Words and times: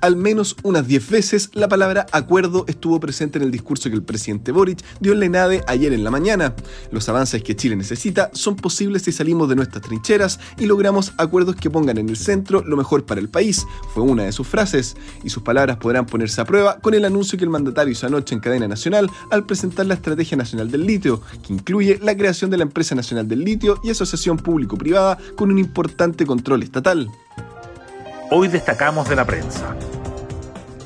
Al 0.00 0.16
menos 0.16 0.56
unas 0.62 0.86
10 0.86 1.10
veces 1.10 1.50
la 1.54 1.68
palabra 1.68 2.06
acuerdo 2.12 2.64
estuvo 2.68 3.00
presente 3.00 3.38
en 3.38 3.44
el 3.44 3.50
discurso 3.50 3.88
que 3.88 3.96
el 3.96 4.02
presidente 4.02 4.52
Boric 4.52 4.84
dio 5.00 5.12
en 5.12 5.20
la 5.20 5.26
ENADE 5.26 5.64
ayer 5.66 5.92
en 5.92 6.04
la 6.04 6.10
mañana. 6.10 6.54
Los 6.90 7.08
avances 7.08 7.42
que 7.42 7.56
Chile 7.56 7.76
necesita 7.76 8.30
son 8.32 8.56
posibles 8.56 9.02
si 9.02 9.12
salimos 9.12 9.48
de 9.48 9.56
nuestras 9.56 9.82
trincheras 9.82 10.40
y 10.58 10.66
logramos 10.66 11.12
acuerdos 11.16 11.56
que 11.56 11.70
pongan 11.70 11.98
en 11.98 12.08
el 12.08 12.16
centro 12.16 12.62
lo 12.62 12.76
mejor 12.76 13.04
para 13.04 13.20
el 13.20 13.28
país, 13.28 13.66
fue 13.94 14.02
una 14.02 14.24
de 14.24 14.32
sus 14.32 14.46
frases, 14.46 14.96
y 15.24 15.30
sus 15.30 15.42
palabras 15.42 15.76
podrán 15.76 16.06
ponerse 16.06 16.40
a 16.40 16.44
prueba 16.44 16.78
con 16.80 16.94
el 16.94 17.04
anuncio 17.04 17.38
que 17.38 17.44
el 17.44 17.50
mandatario 17.50 17.92
hizo 17.92 18.06
anoche 18.06 18.34
en 18.34 18.40
cadena 18.40 18.68
nacional 18.68 19.10
al 19.30 19.46
presentar 19.46 19.86
la 19.86 19.94
Estrategia 19.94 20.36
Nacional 20.36 20.70
del 20.70 20.86
Litio, 20.86 21.20
que 21.46 21.52
incluye 21.52 21.98
la 22.02 22.16
creación 22.16 22.50
de 22.50 22.58
la 22.58 22.64
Empresa 22.64 22.94
Nacional 22.94 23.28
del 23.28 23.44
Litio 23.44 23.80
y 23.82 23.90
asociación 23.90 24.38
público-privada 24.38 25.18
con 25.36 25.50
un 25.50 25.58
importante 25.58 26.26
control 26.26 26.62
estatal. 26.62 27.10
Hoy 28.30 28.48
destacamos 28.48 29.08
de 29.08 29.16
la 29.16 29.24
prensa. 29.24 29.74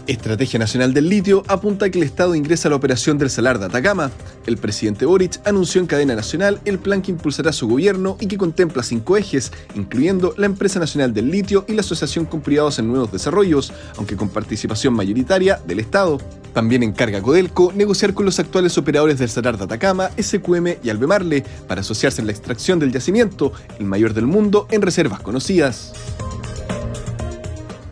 Estrategia 0.07 0.61
Nacional 0.61 0.95
del 0.95 1.09
Litio 1.09 1.43
apunta 1.49 1.87
a 1.87 1.91
que 1.91 1.99
el 1.99 2.05
Estado 2.05 2.37
ingresa 2.37 2.69
a 2.69 2.71
la 2.71 2.77
operación 2.77 3.19
del 3.19 3.31
Salar 3.31 3.59
de 3.59 3.67
Atacama. 3.67 4.13
El 4.47 4.59
presidente 4.59 5.07
Boric 5.07 5.41
anunció 5.45 5.81
en 5.81 5.89
cadena 5.89 6.15
nacional 6.15 6.61
el 6.65 6.79
plan 6.79 7.03
que 7.03 7.11
impulsará 7.11 7.53
su 7.53 7.67
gobierno 7.67 8.17
y 8.21 8.27
que 8.27 8.39
contempla 8.39 8.85
cinco 8.85 9.17
ejes, 9.17 9.51
incluyendo 9.75 10.35
la 10.37 10.47
Empresa 10.47 10.79
Nacional 10.79 11.13
del 11.13 11.33
Litio 11.33 11.65
y 11.67 11.73
la 11.73 11.81
asociación 11.81 12.27
con 12.27 12.43
privados 12.43 12.79
en 12.79 12.87
nuevos 12.87 13.11
desarrollos, 13.11 13.73
aunque 13.97 14.17
con 14.17 14.29
participación 14.29 14.95
mayoritaria 14.95 15.61
del 15.67 15.81
Estado. 15.81 16.19
También 16.53 16.85
encarga 16.85 17.19
a 17.19 17.23
Codelco 17.23 17.73
negociar 17.75 18.15
con 18.15 18.25
los 18.25 18.39
actuales 18.39 18.79
operadores 18.79 19.19
del 19.19 19.31
Salar 19.31 19.59
de 19.59 19.65
Atacama, 19.65 20.11
SQM 20.17 20.77
y 20.85 20.91
Albemarle 20.91 21.45
para 21.67 21.81
asociarse 21.81 22.21
en 22.21 22.27
la 22.27 22.33
extracción 22.33 22.79
del 22.79 22.93
yacimiento, 22.93 23.53
el 23.81 23.87
mayor 23.87 24.15
del 24.15 24.27
mundo 24.27 24.69
en 24.71 24.83
reservas 24.83 25.21
conocidas. 25.21 25.93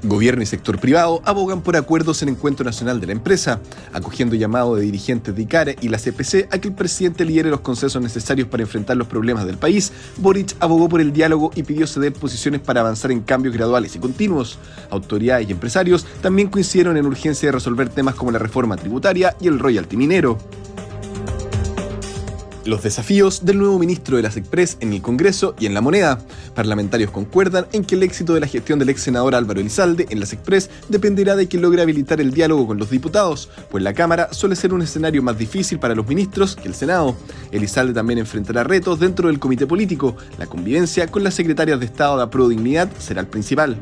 Gobierno 0.03 0.43
y 0.43 0.47
sector 0.47 0.79
privado 0.79 1.21
abogan 1.27 1.61
por 1.61 1.77
acuerdos 1.77 2.23
en 2.23 2.31
Encuentro 2.31 2.65
Nacional 2.65 3.01
de 3.01 3.07
la 3.07 3.13
empresa, 3.13 3.61
acogiendo 3.93 4.35
llamado 4.35 4.77
de 4.77 4.83
dirigentes 4.83 5.37
de 5.37 5.43
ICARE 5.43 5.77
y 5.83 5.89
la 5.89 5.99
CPC 5.99 6.49
a 6.51 6.59
que 6.59 6.69
el 6.69 6.75
presidente 6.75 7.25
lidere 7.27 7.51
los 7.51 7.61
consensos 7.61 8.01
necesarios 8.01 8.49
para 8.49 8.63
enfrentar 8.63 8.97
los 8.97 9.09
problemas 9.09 9.45
del 9.45 9.59
país. 9.59 9.93
Boric 10.17 10.57
abogó 10.59 10.89
por 10.89 11.03
el 11.03 11.13
diálogo 11.13 11.51
y 11.55 11.65
pidió 11.65 11.87
ceder 11.87 12.15
posiciones 12.15 12.63
para 12.63 12.81
avanzar 12.81 13.13
en 13.13 13.21
cambios 13.21 13.55
graduales 13.55 13.95
y 13.95 13.99
continuos. 13.99 14.59
Autoridades 14.89 15.49
y 15.49 15.53
empresarios 15.53 16.07
también 16.23 16.49
coincidieron 16.49 16.97
en 16.97 17.05
urgencia 17.05 17.49
de 17.49 17.53
resolver 17.53 17.91
temas 17.91 18.15
como 18.15 18.31
la 18.31 18.39
reforma 18.39 18.77
tributaria 18.77 19.37
y 19.39 19.49
el 19.49 19.59
royalty 19.59 19.97
minero. 19.99 20.39
Los 22.67 22.83
desafíos 22.83 23.47
del 23.47 23.59
nuevo 23.59 23.79
ministro 23.79 24.19
de 24.19 24.23
la 24.23 24.31
SECPRES 24.31 24.77
en 24.81 24.93
el 24.93 25.01
Congreso 25.01 25.55
y 25.59 25.65
en 25.65 25.73
la 25.73 25.81
moneda. 25.81 26.21
Parlamentarios 26.55 27.11
concuerdan 27.11 27.67
en 27.73 27.85
que 27.85 27.95
el 27.95 28.03
éxito 28.03 28.35
de 28.35 28.41
la 28.41 28.47
gestión 28.47 28.79
del 28.79 28.91
ex 28.91 29.01
senador 29.01 29.35
Álvaro 29.35 29.61
Elizalde 29.61 30.07
en 30.11 30.21
la 30.21 30.27
SECPRES 30.27 30.69
dependerá 30.91 31.37
de 31.37 31.49
que 31.49 31.57
logre 31.57 31.81
habilitar 31.81 32.21
el 32.21 32.33
diálogo 32.33 32.67
con 32.67 32.77
los 32.77 32.91
diputados, 32.91 33.49
pues 33.71 33.83
la 33.83 33.95
Cámara 33.95 34.29
suele 34.33 34.57
ser 34.57 34.75
un 34.75 34.83
escenario 34.83 35.23
más 35.23 35.39
difícil 35.39 35.79
para 35.79 35.95
los 35.95 36.07
ministros 36.07 36.55
que 36.55 36.69
el 36.69 36.75
Senado. 36.75 37.17
Elizalde 37.51 37.95
también 37.95 38.19
enfrentará 38.19 38.63
retos 38.63 39.01
dentro 39.01 39.29
del 39.29 39.39
comité 39.39 39.67
político. 39.67 40.15
La 40.39 40.47
convivencia 40.47 41.07
con 41.07 41.25
las 41.25 41.35
secretarias 41.35 41.81
de 41.81 41.87
Estado 41.87 42.19
de 42.19 42.25
Apro 42.25 42.47
Dignidad 42.47 42.91
será 42.99 43.23
el 43.23 43.27
principal. 43.27 43.79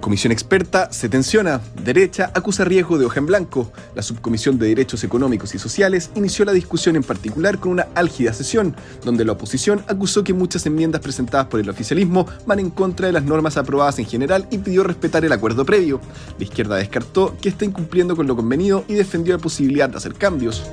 Comisión 0.00 0.32
experta 0.32 0.90
se 0.90 1.10
tensiona. 1.10 1.60
Derecha 1.84 2.32
acusa 2.34 2.64
riesgo 2.64 2.96
de 2.96 3.04
hoja 3.04 3.20
en 3.20 3.26
blanco. 3.26 3.70
La 3.94 4.02
Subcomisión 4.02 4.58
de 4.58 4.68
Derechos 4.68 5.04
Económicos 5.04 5.54
y 5.54 5.58
Sociales 5.58 6.10
inició 6.14 6.46
la 6.46 6.52
discusión 6.52 6.96
en 6.96 7.02
particular 7.02 7.58
con 7.58 7.72
una 7.72 7.88
álgida 7.94 8.32
sesión, 8.32 8.74
donde 9.04 9.26
la 9.26 9.32
oposición 9.32 9.84
acusó 9.88 10.24
que 10.24 10.32
muchas 10.32 10.64
enmiendas 10.64 11.02
presentadas 11.02 11.48
por 11.48 11.60
el 11.60 11.68
oficialismo 11.68 12.26
van 12.46 12.60
en 12.60 12.70
contra 12.70 13.08
de 13.08 13.12
las 13.12 13.24
normas 13.24 13.58
aprobadas 13.58 13.98
en 13.98 14.06
general 14.06 14.48
y 14.50 14.58
pidió 14.58 14.84
respetar 14.84 15.24
el 15.26 15.32
acuerdo 15.32 15.66
previo. 15.66 16.00
La 16.38 16.44
izquierda 16.44 16.76
descartó 16.76 17.36
que 17.38 17.50
está 17.50 17.66
incumpliendo 17.66 18.16
con 18.16 18.26
lo 18.26 18.36
convenido 18.36 18.84
y 18.88 18.94
defendió 18.94 19.36
la 19.36 19.42
posibilidad 19.42 19.90
de 19.90 19.98
hacer 19.98 20.14
cambios. 20.14 20.64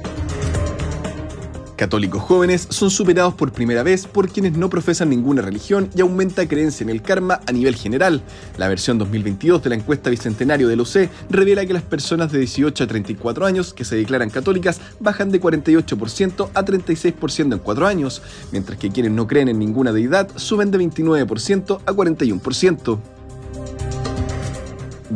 Católicos 1.77 2.23
jóvenes 2.23 2.67
son 2.71 2.89
superados 2.89 3.35
por 3.35 3.51
primera 3.51 3.83
vez 3.83 4.07
por 4.07 4.29
quienes 4.29 4.57
no 4.57 4.67
profesan 4.67 5.11
ninguna 5.11 5.43
religión 5.43 5.91
y 5.95 6.01
aumenta 6.01 6.47
creencia 6.47 6.83
en 6.83 6.89
el 6.89 7.03
karma 7.03 7.39
a 7.45 7.51
nivel 7.51 7.75
general. 7.75 8.23
La 8.57 8.67
versión 8.67 8.97
2022 8.97 9.61
de 9.61 9.69
la 9.69 9.75
encuesta 9.75 10.09
bicentenario 10.09 10.69
del 10.69 10.79
OC 10.79 11.07
revela 11.29 11.67
que 11.67 11.73
las 11.73 11.83
personas 11.83 12.31
de 12.31 12.39
18 12.39 12.83
a 12.83 12.87
34 12.87 13.45
años 13.45 13.75
que 13.75 13.85
se 13.85 13.95
declaran 13.95 14.31
católicas 14.31 14.81
bajan 14.99 15.29
de 15.29 15.39
48% 15.39 16.49
a 16.51 16.65
36% 16.65 17.53
en 17.53 17.59
4 17.59 17.85
años, 17.85 18.23
mientras 18.51 18.79
que 18.79 18.89
quienes 18.89 19.11
no 19.11 19.27
creen 19.27 19.47
en 19.47 19.59
ninguna 19.59 19.93
deidad 19.93 20.29
suben 20.35 20.71
de 20.71 20.79
29% 20.79 21.81
a 21.85 21.93
41%. 21.93 23.16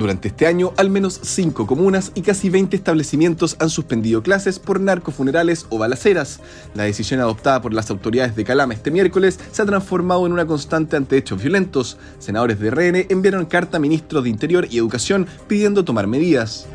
Durante 0.02 0.30
este 0.30 0.48
año, 0.48 0.74
al 0.78 0.90
menos 0.90 1.20
5 1.22 1.68
comunas 1.68 2.12
y 2.16 2.24
casi 2.24 2.50
20 2.50 2.76
establecimientos 2.76 3.56
han 3.60 3.70
suspendido 3.70 4.24
clases 4.24 4.58
por 4.58 4.80
narcofunerales 4.80 5.68
o 5.70 5.78
balaceras. 5.78 6.40
La 6.74 6.86
decisión 6.86 7.20
adoptada 7.20 7.62
por 7.62 7.72
las 7.72 7.92
autoridades 7.92 8.36
de 8.36 8.44
Calama 8.44 8.74
este 8.74 8.90
miércoles 8.90 9.40
se 9.52 9.62
ha 9.62 9.66
transformado 9.68 10.26
en 10.26 10.34
una 10.34 10.48
constante 10.48 10.98
ante 10.98 11.18
hechos 11.18 11.40
violentos. 11.40 12.00
Senadores 12.18 12.60
de 12.60 12.72
RN 12.72 13.06
enviaron 13.10 13.46
carta 13.46 13.78
a 13.78 13.80
ministros 13.80 14.24
de 14.24 14.32
Interior 14.32 14.68
y 14.72 14.80
Educación 14.80 15.28
pidiendo 15.48 15.86
tomar 15.86 16.08
medidas. 16.08 16.66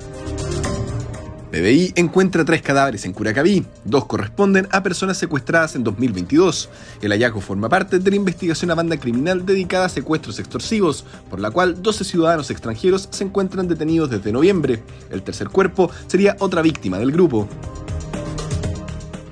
PBI 1.56 1.94
encuentra 1.96 2.44
tres 2.44 2.60
cadáveres 2.60 3.06
en 3.06 3.14
Curacaví. 3.14 3.64
Dos 3.82 4.04
corresponden 4.04 4.68
a 4.72 4.82
personas 4.82 5.16
secuestradas 5.16 5.74
en 5.74 5.84
2022. 5.84 6.68
El 7.00 7.12
hallazgo 7.12 7.40
forma 7.40 7.70
parte 7.70 7.98
de 7.98 8.10
la 8.10 8.16
investigación 8.16 8.70
a 8.70 8.74
banda 8.74 8.98
criminal 8.98 9.46
dedicada 9.46 9.86
a 9.86 9.88
secuestros 9.88 10.38
extorsivos, 10.38 11.06
por 11.30 11.40
la 11.40 11.50
cual 11.50 11.82
12 11.82 12.04
ciudadanos 12.04 12.50
extranjeros 12.50 13.08
se 13.10 13.24
encuentran 13.24 13.68
detenidos 13.68 14.10
desde 14.10 14.32
noviembre. 14.32 14.82
El 15.10 15.22
tercer 15.22 15.48
cuerpo 15.48 15.90
sería 16.08 16.36
otra 16.40 16.60
víctima 16.60 16.98
del 16.98 17.10
grupo. 17.10 17.48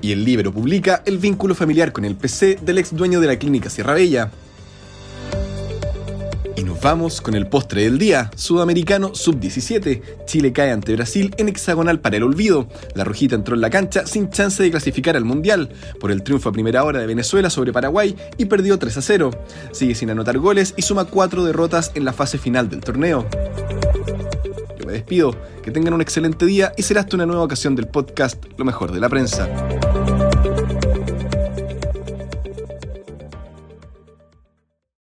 Y 0.01 0.11
el 0.11 0.25
libro 0.25 0.51
publica 0.51 1.03
el 1.05 1.19
vínculo 1.19 1.53
familiar 1.53 1.91
con 1.91 2.05
el 2.05 2.15
PC 2.15 2.57
del 2.59 2.79
ex 2.79 2.95
dueño 2.95 3.19
de 3.19 3.27
la 3.27 3.37
clínica 3.37 3.69
Sierra 3.69 3.93
Bella. 3.93 4.31
Y 6.57 6.63
nos 6.63 6.79
vamos 6.79 7.19
con 7.19 7.35
el 7.35 7.47
postre 7.47 7.83
del 7.83 7.97
día, 7.97 8.31
sudamericano 8.35 9.13
sub-17. 9.13 10.25
Chile 10.25 10.53
cae 10.53 10.71
ante 10.71 10.95
Brasil 10.95 11.33
en 11.37 11.49
hexagonal 11.49 11.99
para 11.99 12.15
el 12.15 12.23
olvido. 12.23 12.69
La 12.93 13.03
rojita 13.03 13.35
entró 13.35 13.55
en 13.55 13.61
la 13.61 13.69
cancha 13.69 14.05
sin 14.05 14.29
chance 14.29 14.63
de 14.63 14.71
clasificar 14.71 15.17
al 15.17 15.25
Mundial, 15.25 15.69
por 15.99 16.11
el 16.11 16.23
triunfo 16.23 16.47
a 16.47 16.53
primera 16.53 16.85
hora 16.85 16.99
de 16.99 17.07
Venezuela 17.07 17.49
sobre 17.49 17.73
Paraguay 17.73 18.15
y 18.37 18.45
perdió 18.45 18.79
3 18.79 18.97
a 18.97 19.01
0. 19.01 19.31
Sigue 19.73 19.95
sin 19.95 20.09
anotar 20.09 20.37
goles 20.37 20.73
y 20.77 20.83
suma 20.83 21.05
4 21.05 21.43
derrotas 21.43 21.91
en 21.93 22.05
la 22.05 22.13
fase 22.13 22.37
final 22.37 22.69
del 22.69 22.79
torneo. 22.79 23.27
Yo 24.79 24.85
me 24.85 24.93
despido, 24.93 25.35
que 25.61 25.71
tengan 25.71 25.93
un 25.93 26.01
excelente 26.01 26.45
día 26.45 26.71
y 26.77 26.83
será 26.83 27.01
hasta 27.01 27.17
una 27.17 27.25
nueva 27.25 27.43
ocasión 27.43 27.75
del 27.75 27.87
podcast 27.87 28.41
Lo 28.57 28.63
mejor 28.63 28.93
de 28.93 29.01
la 29.01 29.09
prensa. 29.09 29.49